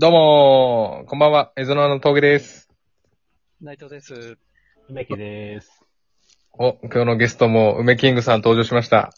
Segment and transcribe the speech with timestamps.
[0.00, 2.68] どうもー、こんばんは、エゾナの峠です。
[3.60, 4.38] 内藤です。
[4.88, 5.84] 梅木です。
[6.52, 9.10] お、今日のゲストも梅キングさん登場しました。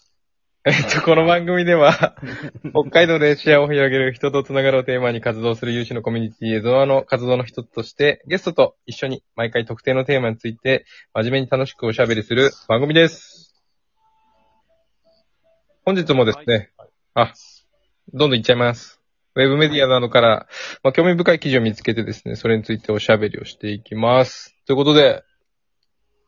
[0.65, 2.17] えっと、この番組では、
[2.73, 13.55] 北海道で視野を広げる人とつながるをテーマに活動する有志のコミュニティエゾナの活動の一つとして、ゲストと一緒に毎回特定のテーマについて真面目に楽しくおしゃべりする番組です。
[15.85, 16.71] 本日もですね、
[17.13, 17.35] あ、
[18.15, 19.00] どんどんいっちゃいます。
[19.37, 20.47] ウェブメディアなどから、
[20.83, 24.57] まあ、興味深い記事を見つけてですね、それについておしゃべりをしていきます。
[24.67, 25.23] ということで、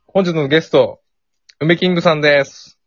[0.07, 1.01] 本日のゲスト、
[1.59, 2.79] 梅キングさんです。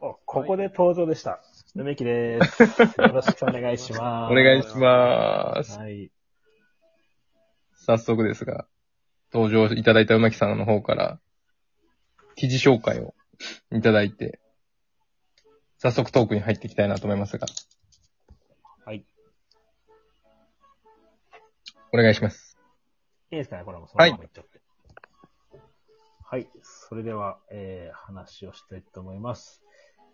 [0.00, 1.40] おここで登場でした。
[1.74, 2.62] 梅木です。
[3.00, 4.32] よろしくお願いします。
[4.32, 5.78] お願いします。
[5.78, 6.10] はい。
[7.74, 8.66] 早速ですが、
[9.32, 11.20] 登場いただいた梅木さんの方から、
[12.34, 13.14] 記事紹介を
[13.72, 14.40] いただいて、
[15.78, 17.46] 早速トークに入っていきたいなと思いますが、
[21.92, 22.56] お願いします。
[23.30, 24.60] いですかねこれもそのままいっちゃって。
[26.24, 26.48] はい。
[26.62, 29.62] それでは、えー、話をしたいと思います。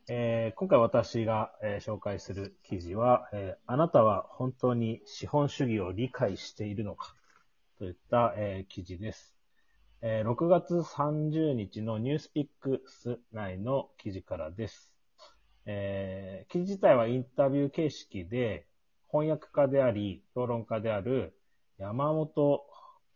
[0.09, 7.15] えー、今回私が、えー紹介する記事は、えーあなたは本当に資本主義を理解しているのか
[7.79, 9.35] といった、えー記事です。
[10.03, 14.91] えー6月30日のニュースピックス内の記事からです。
[15.65, 18.67] えー記事自体はインタビュー形式で、
[19.11, 21.35] 翻訳家であり、評論家である
[21.83, 22.65] 山本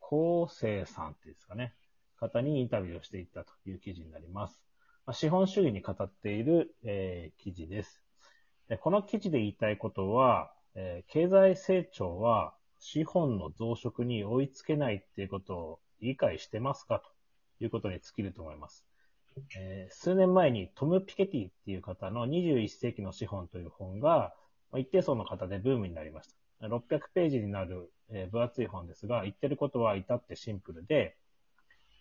[0.00, 1.72] 康生さんっていうんですかね、
[2.19, 4.61] 方にインタビューをしていったという記事になります。
[5.06, 8.03] まあ資本主義に語っている、えー記事です
[8.69, 8.77] で。
[8.77, 18.84] この記事で言いたいことは、えー経済成長は資本の増殖に追いつけないっていうことを理解してますかということに尽きると思います。
[19.56, 24.34] えー数年前にトム・ピケティっていう方の21世紀の資本という本が、
[24.72, 26.46] まあ一定層の方でブームになりました。
[26.62, 31.17] 600ページになる、えー分厚い本ですが、言ってることは至ってシンプルで、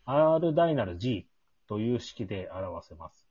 [0.05, 1.27] R 大なる G
[1.67, 3.27] という式で表せます。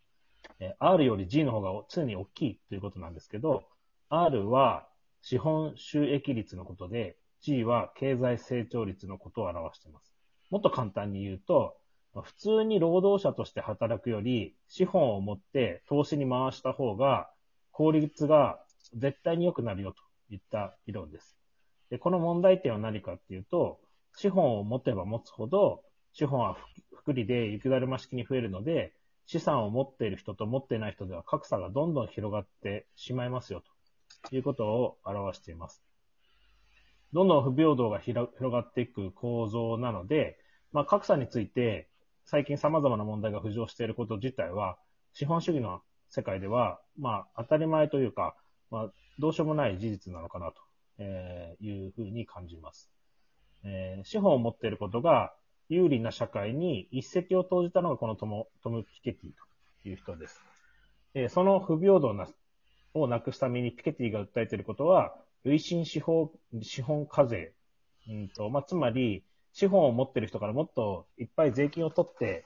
[0.61, 3.65] えー R より G の方が常に大きいということなんですけど、
[4.09, 4.87] R は
[5.23, 10.15] 資本収益率のことで、G は経済成長率のことを表しています。
[10.51, 11.77] もっと簡単に言うと、
[12.23, 17.29] 普通に労働者として働くより、資本を持って投資に回した方が、
[17.73, 18.61] 効率が
[18.95, 20.04] 絶対に良くなるよと
[20.35, 21.37] いった理論です。
[21.91, 23.81] で、この問題点は何かっていうと、
[24.17, 26.61] 資本を持てば持つほど、資本はふ
[26.97, 28.95] 福利で雪だるま式に増えるので、
[29.27, 33.63] 資産を持っている人と持っていない人では格差がどんどん広がってしまいますよ
[34.29, 35.83] ということを表しています。
[37.13, 40.39] どんどん不平等が広がっていく構造なので、
[40.73, 41.89] まあ、格差について
[42.27, 44.79] 最近様々な問題が浮上していること自体は、
[45.13, 48.35] 資本主義の世界では、まあ、当たり前というか、
[48.71, 50.61] まあ、どうしようもない事実なのかなと
[50.99, 52.91] えーいうふうに感じます。
[53.65, 55.33] えー資本を持っていることが
[55.69, 59.31] 有利な社会に一石を投じたのがこのトムトム・ピケティ
[59.83, 60.41] という人です。
[61.15, 62.29] えーその不平等な
[62.95, 66.31] をなくすためにピケティが訴えていることは、累進資本
[66.63, 67.53] 資本課税。
[68.09, 72.45] うんとまあ、つまり、資本を持っている人からもっといっぱい税金を取って、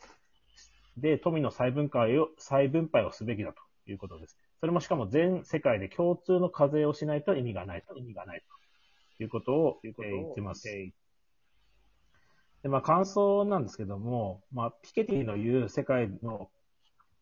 [0.97, 4.37] で、富の再分配を、再分配をすべきだということです。
[4.61, 8.43] それもしかも全世界で共通の課税をしないと意味がないと、意味がない
[9.17, 10.69] ということを、言ってます。
[12.63, 16.51] で、まあ、感想なんですけども、まあ、ピケティの言う世界の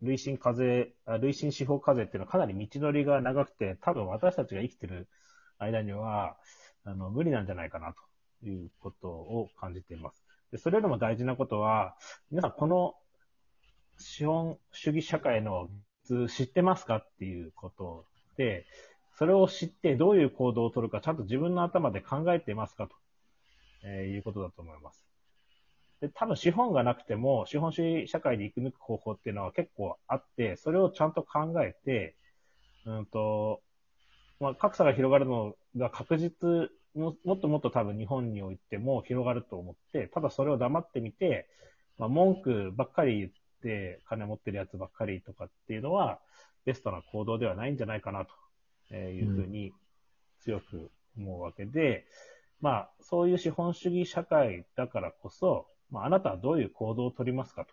[0.02, 5.08] 累進課税、累進司法課税っていうのはかなり道のりが長くて、多分私たちが生きてる
[5.58, 6.36] 間には、
[6.84, 7.94] あの、無理なんじゃないかな
[8.42, 10.22] ということを感じています。
[10.52, 11.96] で、それよりも大事なことは、
[12.30, 12.94] 皆さんこの
[13.98, 15.68] 資本主義社会の
[16.06, 18.04] 図知ってますかっていうこと
[18.36, 18.64] で、
[19.18, 22.94] それを知ってどういう行動を取るかちゃんと自分の頭で考えてますかと、
[23.84, 25.04] えーいうことだと思います。
[26.00, 32.14] で、多分資本がなくても資本主義社会で生き抜く方法っていうのは結構あって、それをちゃんと考えて、
[32.84, 33.60] うんと、
[34.38, 41.48] まあ、格差が広がるのが確実も、もっともっと多分日本においても広がると思って、ただそれを黙ってみて、
[41.98, 43.40] まあ、文句ばっかり言って、
[44.08, 46.20] 金持ってるやつばっかりとかっていうのは、
[46.64, 48.26] ベストな行動ではないんじゃないかな
[48.88, 49.72] というふうに
[50.40, 52.06] 強く思うわけで、
[52.60, 57.72] まあ、そういう資本主義社会だからこそ、まあ、あなたはどういう行動を取りますかと。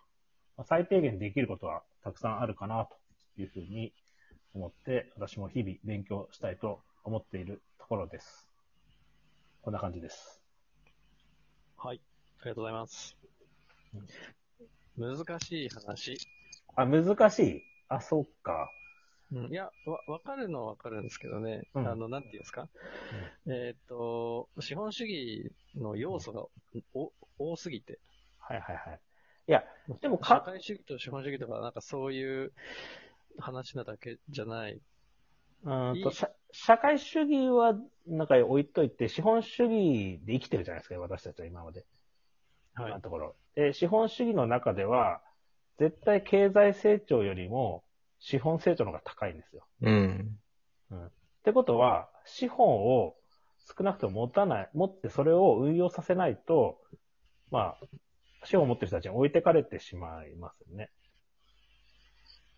[0.56, 2.96] まあ、最低限できることはたくさんあるかなと
[3.40, 3.92] いうふうに
[4.54, 8.48] 思って、私も日々勉強したいと思っているところです。
[9.62, 10.42] こんな感じです。
[11.76, 12.00] はい。
[12.40, 13.16] ありがとうございます。
[14.96, 16.16] 難しい話。
[16.76, 17.62] あ、難しい？
[17.88, 18.70] あ、そうか。
[19.32, 21.62] うん、いや、わ、わかるのはわかるんですけどね。
[21.74, 22.68] うんあの、なんていうんですか？
[23.46, 26.44] えーっと、資本主義の要素が
[26.94, 27.98] お多すぎて。
[28.38, 29.00] はいはいはい。
[29.48, 29.64] いや、
[30.00, 32.52] でも社か、会主義と資本主義とか、なんかそういう
[33.38, 34.80] 話なだけじゃない。
[35.64, 37.74] うーんと社社会主義は、
[38.06, 41.84] なんか置いといて、資本主義で生きてるじゃないですか、私たちは今まで。
[42.74, 43.36] はい今のところ。
[43.54, 45.20] で、資本主義の中では、
[45.78, 47.82] 絶対経済成長よりも
[48.20, 49.66] 資本成長の方が高いんですよ。
[49.82, 50.38] うん。
[50.92, 51.10] っ
[51.44, 53.14] てことは、資本を
[53.76, 56.78] 少なくとも持たない、持ってそれを運用させないと、
[57.50, 57.86] まあ、
[58.44, 60.90] 資本を持ってる人たちに置いてかれてしまいますよね。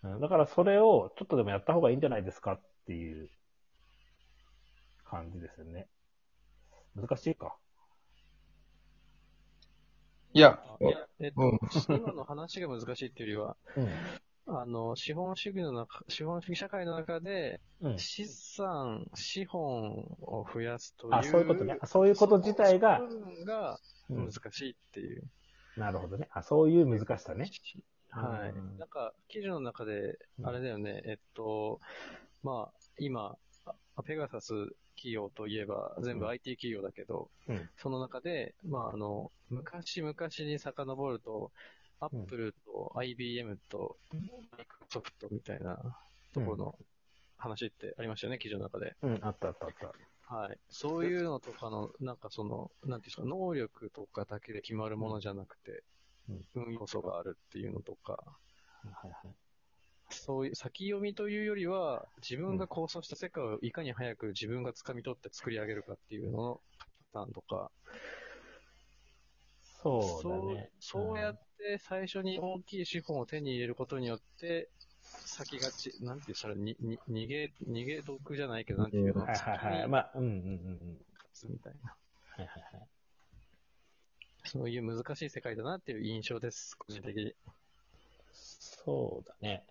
[0.03, 3.29] うん、だからそれをちょっとでもやった方がいいんじゃないですかっていう
[5.05, 5.87] 感じですよね。
[6.95, 7.55] 難しいか。
[10.37, 11.59] いや、いや、えっと、うん
[11.97, 13.87] 今の話が難しいっていうよりは、
[14.47, 14.59] うん。
[14.59, 17.97] あの、資本主義の中、資本主義社会の中で、うん。
[17.97, 21.15] 資産、資本を増やすという。
[21.15, 21.77] あ、そういうことね。
[21.81, 23.01] あそういうこと自体が
[23.45, 23.79] が
[24.09, 25.23] うん難しいっていう。
[25.75, 26.27] なるほどね。
[26.31, 27.49] あ、そういう難しさね。
[28.11, 28.77] はいうん。
[28.77, 31.81] なんか、記事の中でう、んあれだよね、えっと、
[32.43, 33.35] まあ、今、
[33.65, 34.53] あペガサス
[34.97, 41.51] 企業といえば全部うん IT 企業だけど、うんその中で、まあ、あの、昔々に遡ると、
[41.99, 45.77] アップルと IBM とマイクロソフトみたいな
[46.33, 46.75] ところの
[47.37, 48.95] 話ってありましたよね、記事の中で。
[49.01, 50.35] うん、あったあったあった。
[50.35, 50.59] はい。
[50.69, 55.83] そういうのとかの、なんかその、なんていうんですか、能力とかだけで決まるものじゃなくて、
[56.53, 58.23] 運要素があるっていうのとか、
[58.83, 59.46] はいはい。
[60.09, 66.61] そういう先読みというよりは、自分が構想した世界をいかに早く自分が掴み取って作り上げるかっていうのの
[67.13, 67.71] パターンとか、
[69.73, 70.69] そうだね。
[70.79, 74.69] そうそうやって最初に大きい資本を手に入れることによって、
[75.25, 79.87] 先がち、なんていう、それ、に、に、逃げ、逃げ得じゃないけど、なんていうの、はいはいはい。
[79.87, 80.97] まあ、うんうんうん
[81.49, 81.95] みたいな。
[82.29, 82.87] はいはいはい。
[84.45, 87.33] そういう難しい世界だなっていう印象です、個人的に。
[88.31, 89.63] そうだね。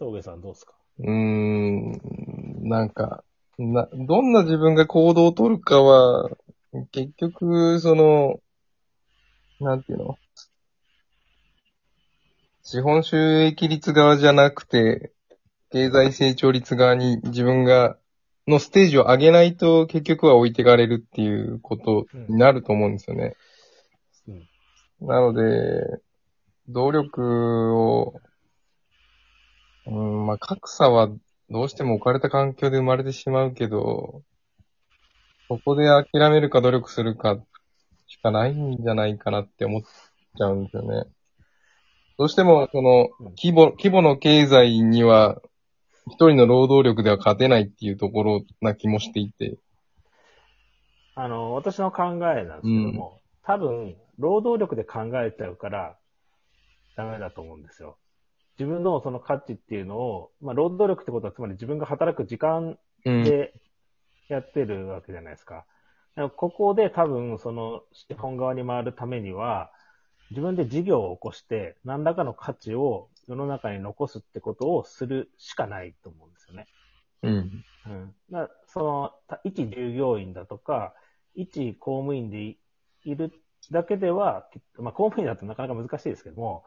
[0.00, 0.72] 峠さんどうですか？
[0.98, 2.00] うーん、
[2.62, 3.22] なんか、
[3.58, 6.30] な、どんな自分が行動を取るかは、
[6.90, 8.40] 結局、その、
[9.60, 10.18] なんていうの？
[12.62, 15.12] 資本収益率側じゃなくて、
[15.70, 17.98] 経済成長率側に自分が、
[18.46, 23.34] のステージを上げないと結局は置いてかれるっていうことになると思うんですよね。
[24.26, 25.06] うん。
[25.06, 26.00] なので、
[26.68, 28.14] 努力を、
[29.90, 31.08] うん、まあ、格差は
[31.50, 34.22] どうしても置かれた環境で生まれてしまうけど、
[35.48, 37.36] そこで諦めるか努力するか
[38.06, 41.10] しかないんじゃないかなって思っちゃうんですよね。
[42.18, 45.40] どうしても、その、規模、規模の経済には、
[46.06, 49.56] 一人の労働力では勝てないっていうところな気もしていて。
[51.14, 55.96] あの、私の考えなんですけども、多分、労働力で考えちゃうから、
[56.96, 57.96] ダメだと思うんですよ。
[58.60, 62.76] 自分のその価値っていうのを、まあ、労働力ってことは、つまり自分が働く時間
[63.06, 63.24] うん。
[63.24, 63.54] で
[64.28, 65.64] やってるわけじゃないですか。
[66.14, 69.72] でもここで多分、その資本側に回るためには、
[70.30, 76.66] 自分で事業を起こして、何らかの価値を世の中に残すってことをするしかないと思うんですよね。
[77.22, 77.64] うん。
[77.86, 78.14] うん。
[78.30, 80.92] だからその、た一従業員だとか、
[81.34, 82.58] 一公務員でい
[83.04, 83.32] いる
[83.70, 86.64] だけでは、まあ公務員だとなかなか難しいですけども、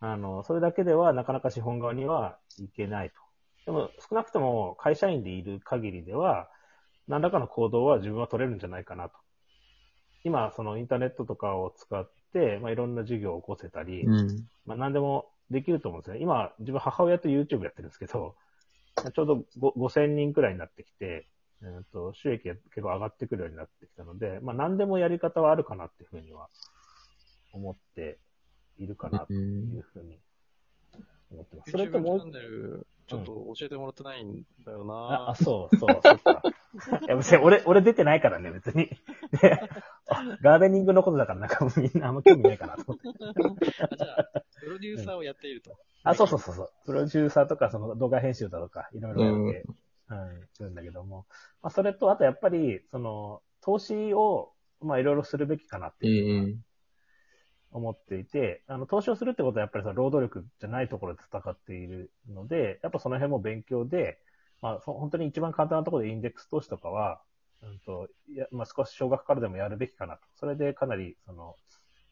[0.00, 3.14] あの、それだけではなかなか資本側にはいけないと。
[3.66, 6.48] でも少なくとも会社員でいる限りでは、
[7.06, 9.14] 何らかの行動は自分は取れるんじゃないかなと。
[10.24, 14.48] 今、そのインターネットとかを使って、まあいろんな授業を起こせたり、うん。
[14.64, 16.22] まあ何でもできると思うんですよね。
[16.22, 18.36] 今、自分母親と YouTube やってるんですけど、
[19.14, 21.26] ちょうどご5000人くらいになってきて、
[21.62, 26.48] えーと収益が結構上がってくるようになってきたので、まあ何でもやり方はあるかなっていうふうには
[27.52, 28.18] 思って
[28.80, 30.18] いるかなというふうに
[31.30, 31.70] 思ってます。
[31.70, 32.20] それともう
[33.06, 36.42] ちょっと教えてもらってないんだよあ、なあ、そう、そう、そっか。
[37.02, 38.88] いや、別に俺、俺出てないからね、別に。
[40.42, 43.68] ガーデニングのことだからなんかみんなあんま興味ないかなと思って。
[43.82, 45.76] あじゃあ、プロデューサーをやっていると。
[46.04, 46.70] あ、そうそうそうそう。
[46.86, 49.66] プロデューサーとか、その動画編集だとか、いろいろやって、
[50.08, 51.26] うん、するんだけども。
[51.62, 56.64] まあ、それと、あとやっぱり、その、投資を、まあ、いろいろするべきかなってういうふうにん。
[57.72, 64.18] 思っていて、あの、投資をするってことはやっぱりその労働力じゃないところで戦っているので、やっぱその辺も勉強で、
[64.60, 67.22] まあ、そ本当に一番簡単なところでインデックス投資とかは、
[67.62, 70.22] うんと、いや、まあ、少し少額からでもやるべきかなと。
[70.34, 71.54] それでかなり、その、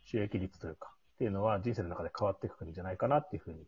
[0.04, 3.66] 収益率というか、っていうのは人生の中で変わっていくんじゃないかなっていうふうに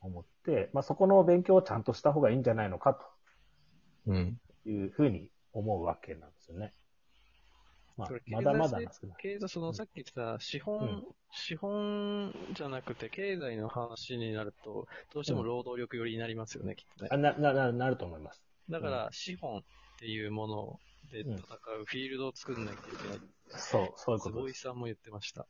[0.00, 2.98] 思って、まあそこの勉強をちゃんとした方がいいんじゃないのか
[4.06, 4.38] うん。
[4.64, 6.74] というふうに思うわけなんですよね。
[8.26, 9.14] まあまだまだなんですけど。
[9.14, 11.04] 経済、そのさっき言ってた資本、うん
[11.34, 17.08] 資本じゃなくて経済の話になると、どうしても労働力寄りになりますよね、きっとね。
[17.10, 18.42] あな、な、な、なると思います。
[18.68, 19.62] だから、資本っ
[19.98, 20.80] ていうもの
[21.10, 21.38] で戦う
[21.86, 23.20] フィールドを作んなきゃいけない。
[23.48, 24.60] そう、そういうこ坪井とです。
[24.60, 25.46] さんも言ってました。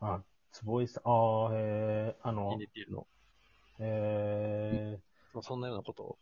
[0.00, 3.06] あ、坪井さん、ああ、へえ、あの、NPL の。
[3.78, 6.18] えー、そんなようなことを。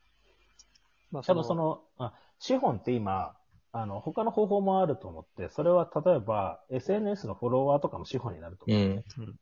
[1.10, 3.36] まあ、多分そ、の、あ、資本って今、
[3.72, 8.80] あの、他の方法もあると思って、それは例えば SNS のフォロワーとかも資本になると思う。
[8.80, 9.38] うん。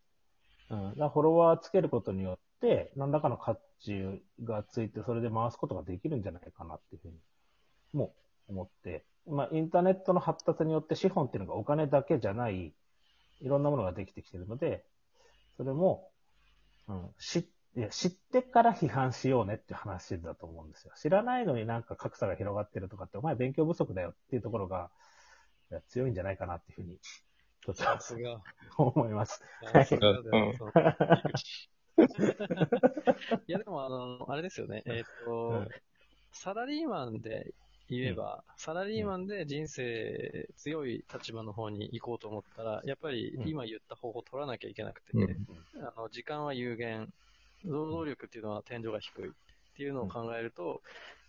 [0.70, 0.90] うん。
[0.90, 7.14] だからフォロワーつけることによって、何らかの価値がついて、それで回すことができるんじゃないかなっていうふうに、
[7.92, 8.14] も
[8.48, 12.72] 思って、まあ、インターネットの発達によって資本っていうのがお金だけじゃない、
[13.40, 14.84] いろんなものができてきてるので、
[15.56, 16.10] それも、
[16.88, 17.44] うん、知っ
[17.76, 20.92] いや知ってから批判しようねっていう話だと思うんですよ。
[20.96, 24.90] 知らないのになんか格差が広がってるとかって、お前勉強不足だよっていうところが
[25.70, 27.76] いや強いんじゃないかなっていうふうに、ちょっ。
[27.76, 27.84] と
[28.82, 29.42] 思います。
[29.72, 30.54] さすがだうんよ。
[30.56, 30.72] そう
[33.46, 34.82] いや、でも、あの、あれですよね。
[34.86, 35.68] えっ、と、うん
[36.32, 37.54] サラリーマンで
[37.88, 45.46] 言えば、サラリーマンで人生強い立場の方に行こうと思ったら、やっぱりうん今言った方法を取らなきゃいけなくて、うん
[45.82, 47.10] あの時間は有限、
[47.66, 49.32] 労働力っていうのは天井が低いっ
[49.76, 50.82] ていうのを考えると、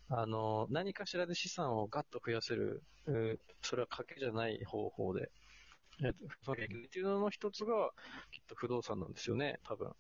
[0.10, 5.30] あの、何かしらで資産をガッと増やせる、うそれは賭けじゃない方法で、
[6.04, 6.14] えっ
[6.46, 7.92] と、っていうのの一つが、
[8.32, 9.92] きっと不動産なんですよね、多分。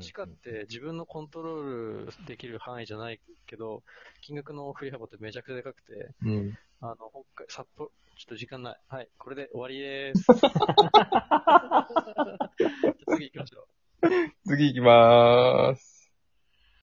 [0.00, 3.82] 地価って自分のコントロールできる範囲じゃないけど、
[4.22, 5.92] 金額の振り幅ってめちゃくちゃでかくて、
[6.24, 6.58] うん。
[6.80, 6.96] あの、
[7.34, 8.80] 北海、札幌、ちょっと時間ない。
[8.88, 10.24] はい、これで終わりです。
[13.08, 13.66] 次行きましょう。
[14.46, 15.95] 次行きまーす。